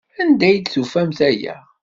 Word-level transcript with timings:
Anda 0.21 0.45
ay 0.47 0.57
d-tufamt 0.59 1.19
aya? 1.29 1.55